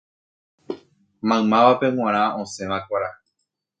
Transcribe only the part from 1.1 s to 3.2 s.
Maymávape g̃uarã osẽva kuarahy